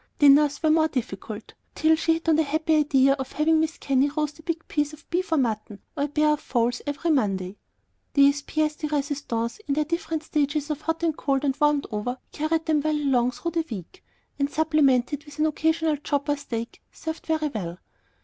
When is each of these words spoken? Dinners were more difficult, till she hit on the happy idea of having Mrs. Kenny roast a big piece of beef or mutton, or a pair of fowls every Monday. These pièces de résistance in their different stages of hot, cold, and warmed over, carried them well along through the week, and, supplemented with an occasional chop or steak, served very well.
Dinners 0.19 0.63
were 0.63 0.71
more 0.71 0.87
difficult, 0.87 1.53
till 1.75 1.95
she 1.95 2.13
hit 2.13 2.27
on 2.27 2.35
the 2.35 2.41
happy 2.41 2.73
idea 2.75 3.13
of 3.19 3.33
having 3.33 3.61
Mrs. 3.61 3.79
Kenny 3.79 4.09
roast 4.09 4.39
a 4.39 4.41
big 4.41 4.67
piece 4.67 4.93
of 4.93 5.07
beef 5.11 5.31
or 5.31 5.37
mutton, 5.37 5.79
or 5.95 6.05
a 6.05 6.07
pair 6.07 6.29
of 6.29 6.39
fowls 6.39 6.81
every 6.87 7.11
Monday. 7.11 7.59
These 8.15 8.41
pièces 8.41 8.79
de 8.79 8.87
résistance 8.87 9.59
in 9.67 9.75
their 9.75 9.85
different 9.85 10.23
stages 10.23 10.71
of 10.71 10.81
hot, 10.81 11.03
cold, 11.17 11.45
and 11.45 11.55
warmed 11.61 11.85
over, 11.91 12.17
carried 12.31 12.65
them 12.65 12.81
well 12.81 12.95
along 12.97 13.29
through 13.33 13.51
the 13.51 13.65
week, 13.69 14.03
and, 14.39 14.49
supplemented 14.49 15.23
with 15.25 15.37
an 15.37 15.45
occasional 15.45 15.97
chop 15.97 16.29
or 16.29 16.35
steak, 16.35 16.81
served 16.91 17.27
very 17.27 17.49
well. 17.49 17.77